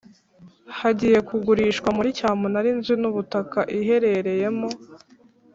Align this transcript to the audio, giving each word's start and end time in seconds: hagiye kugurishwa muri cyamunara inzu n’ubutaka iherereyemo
hagiye 0.79 1.19
kugurishwa 1.27 1.89
muri 1.97 2.09
cyamunara 2.17 2.67
inzu 2.73 2.93
n’ubutaka 3.01 3.59
iherereyemo 3.79 4.69